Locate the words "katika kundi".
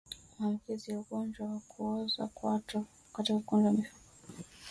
3.15-3.65